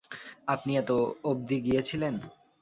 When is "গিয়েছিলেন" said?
1.65-2.13